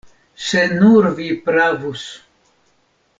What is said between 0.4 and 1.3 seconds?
Se nur vi